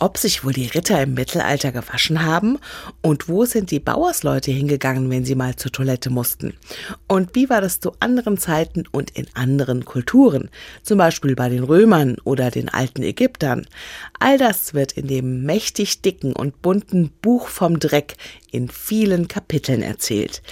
ob 0.00 0.18
sich 0.18 0.44
wohl 0.44 0.52
die 0.52 0.66
Ritter 0.66 1.00
im 1.02 1.14
Mittelalter 1.14 1.70
gewaschen 1.70 2.24
haben 2.24 2.58
und 3.02 3.28
wo 3.28 3.44
sind 3.44 3.70
die 3.70 3.78
Bauersleute 3.78 4.50
hingegangen, 4.50 5.08
wenn 5.10 5.24
sie 5.24 5.34
mal 5.36 5.54
zur 5.54 5.70
Toilette 5.70 6.10
mussten 6.10 6.54
und 7.06 7.34
wie 7.34 7.48
war 7.48 7.60
das 7.60 7.78
zu 7.78 7.92
anderen 8.00 8.38
Zeiten 8.38 8.84
und 8.90 9.10
in 9.10 9.26
anderen 9.34 9.84
Kulturen, 9.84 10.50
zum 10.82 10.98
Beispiel 10.98 11.36
bei 11.36 11.48
den 11.48 11.62
Römern 11.62 12.16
oder 12.24 12.50
den 12.50 12.68
alten 12.68 13.02
Ägyptern. 13.02 13.66
All 14.18 14.38
das 14.38 14.74
wird 14.74 14.92
in 14.92 15.06
dem 15.06 15.44
mächtig 15.44 16.02
dicken 16.02 16.32
und 16.32 16.62
bunten 16.62 17.10
Buch 17.22 17.48
vom 17.48 17.78
Dreck 17.78 18.16
in 18.50 18.68
vielen 18.68 19.28
Kapiteln 19.28 19.82
erzählt. 19.82 20.42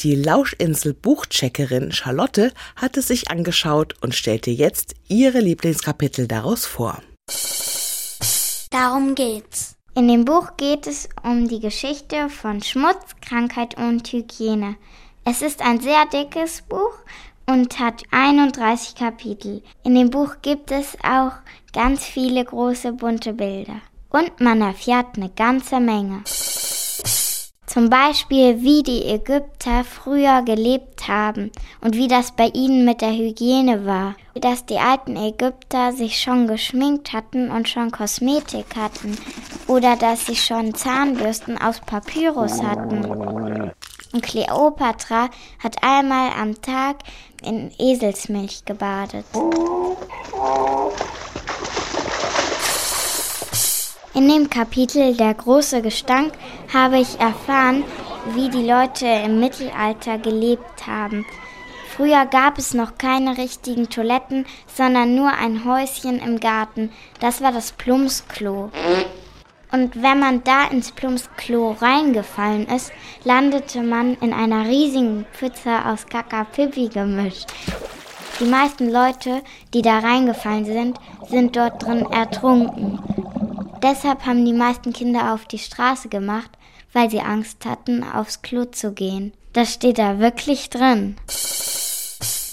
Die 0.00 0.14
Lauschinsel 0.14 0.94
Buchcheckerin 0.94 1.92
Charlotte 1.92 2.52
hat 2.76 2.96
es 2.96 3.08
sich 3.08 3.30
angeschaut 3.30 3.94
und 4.00 4.14
stellte 4.14 4.50
jetzt 4.50 4.94
ihre 5.08 5.40
Lieblingskapitel 5.40 6.26
daraus 6.26 6.64
vor. 6.66 7.02
Darum 8.74 9.14
geht's. 9.14 9.76
In 9.94 10.08
dem 10.08 10.24
Buch 10.24 10.56
geht 10.56 10.88
es 10.88 11.08
um 11.22 11.46
die 11.46 11.60
Geschichte 11.60 12.28
von 12.28 12.60
Schmutz, 12.60 13.14
Krankheit 13.20 13.78
und 13.78 14.12
Hygiene. 14.12 14.74
Es 15.24 15.42
ist 15.42 15.62
ein 15.62 15.78
sehr 15.78 16.04
dickes 16.06 16.62
Buch 16.62 16.98
und 17.46 17.78
hat 17.78 18.02
31 18.10 18.96
Kapitel. 18.96 19.62
In 19.84 19.94
dem 19.94 20.10
Buch 20.10 20.38
gibt 20.42 20.72
es 20.72 20.96
auch 21.04 21.34
ganz 21.72 22.04
viele 22.04 22.44
große 22.44 22.94
bunte 22.94 23.32
Bilder. 23.32 23.76
Und 24.10 24.40
man 24.40 24.60
erfährt 24.60 25.18
eine 25.18 25.28
ganze 25.28 25.78
Menge. 25.78 26.24
Zum 27.74 27.90
Beispiel, 27.90 28.62
wie 28.62 28.84
die 28.84 29.04
Ägypter 29.04 29.82
früher 29.82 30.42
gelebt 30.42 31.08
haben 31.08 31.50
und 31.80 31.96
wie 31.96 32.06
das 32.06 32.30
bei 32.30 32.46
ihnen 32.54 32.84
mit 32.84 33.00
der 33.00 33.10
Hygiene 33.10 33.84
war. 33.84 34.14
Dass 34.36 34.64
die 34.64 34.78
alten 34.78 35.16
Ägypter 35.16 35.90
sich 35.90 36.20
schon 36.20 36.46
geschminkt 36.46 37.12
hatten 37.12 37.50
und 37.50 37.68
schon 37.68 37.90
Kosmetik 37.90 38.76
hatten. 38.76 39.18
Oder 39.66 39.96
dass 39.96 40.26
sie 40.26 40.36
schon 40.36 40.72
Zahnbürsten 40.72 41.60
aus 41.60 41.80
Papyrus 41.80 42.62
hatten. 42.62 43.72
Und 44.12 44.22
Kleopatra 44.22 45.28
hat 45.58 45.74
einmal 45.82 46.30
am 46.40 46.54
Tag 46.62 46.98
in 47.42 47.72
Eselsmilch 47.80 48.64
gebadet. 48.64 49.24
In 54.14 54.28
dem 54.28 54.48
Kapitel 54.48 55.16
Der 55.16 55.34
große 55.34 55.82
Gestank 55.82 56.34
habe 56.72 56.98
ich 56.98 57.18
erfahren, 57.18 57.82
wie 58.34 58.48
die 58.48 58.64
Leute 58.64 59.06
im 59.06 59.40
Mittelalter 59.40 60.18
gelebt 60.18 60.86
haben. 60.86 61.26
Früher 61.96 62.24
gab 62.24 62.56
es 62.56 62.74
noch 62.74 62.96
keine 62.96 63.36
richtigen 63.36 63.90
Toiletten, 63.90 64.46
sondern 64.72 65.16
nur 65.16 65.32
ein 65.32 65.64
Häuschen 65.64 66.20
im 66.20 66.38
Garten. 66.38 66.92
Das 67.18 67.42
war 67.42 67.50
das 67.50 67.72
Plumpsklo. 67.72 68.70
Und 69.72 70.00
wenn 70.00 70.20
man 70.20 70.44
da 70.44 70.68
ins 70.68 70.92
Plumpsklo 70.92 71.72
reingefallen 71.80 72.68
ist, 72.68 72.92
landete 73.24 73.82
man 73.82 74.14
in 74.20 74.32
einer 74.32 74.68
riesigen 74.68 75.26
Pfütze 75.32 75.86
aus 75.86 76.06
Kaka-Pipi-Gemisch. 76.06 77.46
Die 78.38 78.44
meisten 78.44 78.90
Leute, 78.90 79.42
die 79.72 79.82
da 79.82 79.98
reingefallen 79.98 80.64
sind, 80.64 80.98
sind 81.28 81.56
dort 81.56 81.84
drin 81.84 82.06
ertrunken. 82.12 83.00
Deshalb 83.84 84.24
haben 84.24 84.46
die 84.46 84.54
meisten 84.54 84.94
Kinder 84.94 85.34
auf 85.34 85.44
die 85.44 85.58
Straße 85.58 86.08
gemacht, 86.08 86.50
weil 86.94 87.10
sie 87.10 87.20
Angst 87.20 87.66
hatten, 87.66 88.02
aufs 88.02 88.40
Klo 88.40 88.64
zu 88.64 88.92
gehen. 88.94 89.34
Das 89.52 89.74
steht 89.74 89.98
da 89.98 90.18
wirklich 90.20 90.70
drin. 90.70 91.16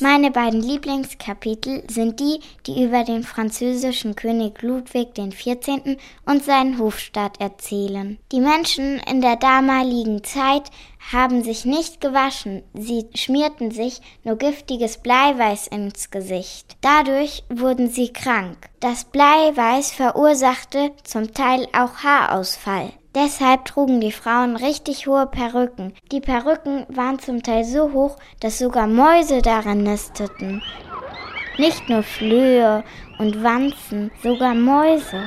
Meine 0.02 0.30
beiden 0.32 0.62
Lieblingskapitel 0.62 1.84
sind 1.90 2.20
die, 2.20 2.42
die 2.68 2.84
über 2.84 3.06
den 3.06 3.24
französischen 3.24 4.16
König 4.16 4.62
Ludwig 4.62 5.14
XIV. 5.14 5.96
und 6.26 6.44
seinen 6.44 6.80
Hofstaat 6.80 7.40
erzählen. 7.40 8.18
Die 8.34 8.42
Menschen 8.42 9.00
in 9.10 9.22
der 9.22 9.38
damaligen 9.38 10.26
Zeit 10.26 10.70
haben 11.12 11.44
sich 11.44 11.66
nicht 11.66 12.00
gewaschen, 12.00 12.64
sie 12.74 13.08
schmierten 13.16 13.72
sich 13.72 14.02
nur 14.24 14.38
giftiges 14.38 14.98
Bleiweiß 14.98 15.68
ins 15.68 16.12
Gesicht. 16.12 16.78
Dadurch 16.82 17.44
wurden 17.50 17.90
sie 17.90 18.14
krank. 18.14 18.70
Das 18.80 19.06
Bleiweiß 19.06 19.92
verursachte 19.92 20.92
zum 21.04 21.34
Teil 21.34 21.68
auch 21.74 22.04
Haarausfall. 22.04 22.92
Deshalb 23.14 23.66
trugen 23.66 24.00
die 24.00 24.14
Frauen 24.14 24.56
richtig 24.56 25.06
hohe 25.06 25.28
Perücken. 25.28 25.94
Die 26.14 26.22
Perücken 26.22 26.86
waren 26.88 27.20
zum 27.20 27.44
Teil 27.44 27.66
so 27.66 27.92
hoch, 27.92 28.16
dass 28.40 28.60
sogar 28.60 28.88
Mäuse 28.88 29.42
darin 29.42 29.84
nisteten. 29.84 30.64
Nicht 31.58 31.90
nur 31.90 32.04
Flöhe 32.04 32.86
und 33.20 33.44
Wanzen, 33.44 34.12
sogar 34.24 34.56
Mäuse. 34.56 35.24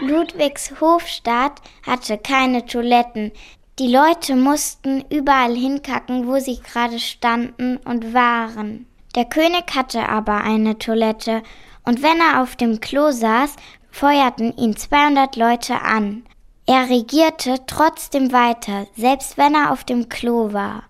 Ludwigs 0.00 0.74
Hofstaat 0.80 1.60
hatte 1.86 2.18
keine 2.18 2.66
Toiletten. 2.66 3.32
Die 3.80 3.88
Leute 3.88 4.36
mussten 4.36 5.06
überall 5.08 5.56
hinkacken, 5.56 6.26
wo 6.26 6.38
sie 6.38 6.60
gerade 6.60 6.98
standen 6.98 7.78
und 7.78 8.12
waren. 8.12 8.84
Der 9.14 9.24
König 9.24 9.74
hatte 9.74 10.06
aber 10.06 10.42
eine 10.42 10.76
Toilette, 10.76 11.42
und 11.86 12.02
wenn 12.02 12.20
er 12.20 12.42
auf 12.42 12.56
dem 12.56 12.80
Klo 12.80 13.10
saß, 13.10 13.56
feuerten 13.90 14.54
ihn 14.58 14.76
200 14.76 15.34
Leute 15.36 15.80
an. 15.80 16.26
Er 16.66 16.90
regierte 16.90 17.62
trotzdem 17.66 18.32
weiter, 18.32 18.86
selbst 18.98 19.38
wenn 19.38 19.54
er 19.54 19.72
auf 19.72 19.84
dem 19.84 20.10
Klo 20.10 20.52
war. 20.52 20.84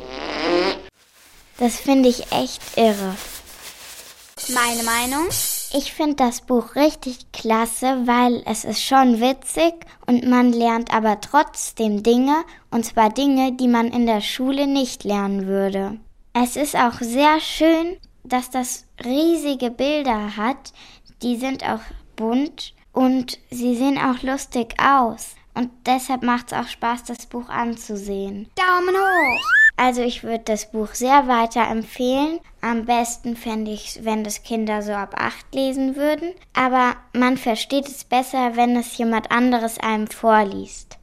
Das 1.58 1.78
finde 1.78 2.08
ich 2.08 2.32
echt 2.32 2.76
irre. 2.76 3.14
Meine 4.48 4.82
Meinung? 4.82 5.28
Ich 5.72 5.92
finde 5.92 6.16
das 6.16 6.40
Buch 6.40 6.74
richtig 6.74 7.30
klasse, 7.30 8.02
weil 8.04 8.42
es 8.44 8.64
ist 8.64 8.82
schon 8.82 9.20
witzig 9.20 9.74
und 10.04 10.26
man 10.28 10.52
lernt 10.52 10.92
aber 10.92 11.20
trotzdem 11.20 12.02
Dinge, 12.02 12.42
und 12.72 12.84
zwar 12.84 13.10
Dinge, 13.10 13.52
die 13.52 13.68
man 13.68 13.86
in 13.86 14.04
der 14.04 14.20
Schule 14.20 14.66
nicht 14.66 15.04
lernen 15.04 15.46
würde. 15.46 16.00
Es 16.32 16.56
ist 16.56 16.74
auch 16.74 16.94
sehr 17.00 17.38
schön, 17.38 17.98
dass 18.24 18.50
das 18.50 18.84
riesige 19.04 19.70
Bilder 19.70 20.36
hat, 20.36 20.72
die 21.22 21.36
sind 21.36 21.64
auch 21.64 21.82
bunt 22.16 22.74
und 22.92 23.38
sie 23.50 23.76
sehen 23.76 23.98
auch 23.98 24.22
lustig 24.24 24.74
aus. 24.82 25.36
Und 25.54 25.70
deshalb 25.86 26.24
macht 26.24 26.50
es 26.50 26.58
auch 26.58 26.68
Spaß, 26.68 27.04
das 27.04 27.26
Buch 27.26 27.48
anzusehen. 27.48 28.48
Daumen 28.56 28.96
hoch! 28.96 29.69
Also 29.82 30.02
ich 30.02 30.22
würde 30.24 30.44
das 30.44 30.70
Buch 30.70 30.88
sehr 30.92 31.26
weiterempfehlen. 31.26 32.40
Am 32.60 32.84
besten 32.84 33.34
fände 33.34 33.70
ich 33.70 33.96
es, 33.96 34.04
wenn 34.04 34.24
das 34.24 34.42
Kinder 34.42 34.82
so 34.82 34.92
ab 34.92 35.14
acht 35.16 35.54
lesen 35.54 35.96
würden. 35.96 36.34
Aber 36.52 36.96
man 37.14 37.38
versteht 37.38 37.88
es 37.88 38.04
besser, 38.04 38.56
wenn 38.56 38.76
es 38.76 38.98
jemand 38.98 39.30
anderes 39.30 39.78
einem 39.78 40.06
vorliest. 40.06 40.98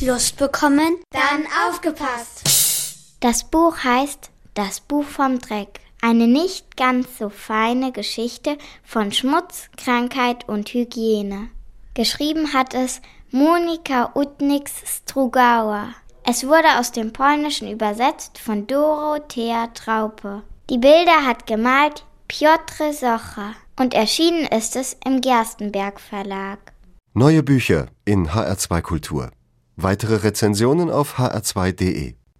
Lust 0.00 0.38
bekommen? 0.38 0.96
Dann 1.10 1.46
aufgepasst! 1.68 3.18
Das 3.20 3.44
Buch 3.44 3.76
heißt 3.84 4.30
Das 4.54 4.80
Buch 4.80 5.04
vom 5.04 5.38
Dreck. 5.38 5.80
Eine 6.00 6.26
nicht 6.26 6.78
ganz 6.78 7.18
so 7.18 7.28
feine 7.28 7.92
Geschichte 7.92 8.56
von 8.82 9.12
Schmutz, 9.12 9.68
Krankheit 9.76 10.48
und 10.48 10.70
Hygiene. 10.70 11.48
Geschrieben 11.92 12.54
hat 12.54 12.72
es 12.72 13.02
Monika 13.30 14.12
Utnix-Strugała. 14.14 15.88
Es 16.24 16.46
wurde 16.46 16.78
aus 16.78 16.92
dem 16.92 17.12
Polnischen 17.12 17.68
übersetzt 17.68 18.38
von 18.38 18.66
Dorothea 18.68 19.66
Traupe. 19.74 20.42
Die 20.70 20.78
Bilder 20.78 21.26
hat 21.26 21.46
gemalt 21.46 22.04
Piotr 22.28 22.92
Socha 22.92 23.54
und 23.78 23.92
erschienen 23.92 24.46
ist 24.46 24.76
es 24.76 24.96
im 25.04 25.20
Gerstenberg 25.20 26.00
Verlag. 26.00 26.72
Neue 27.12 27.42
Bücher 27.42 27.88
in 28.04 28.28
HR2 28.28 28.82
Kultur. 28.82 29.30
Weitere 29.76 30.16
Rezensionen 30.16 30.90
auf 30.90 31.18
hr2.de 31.18 32.14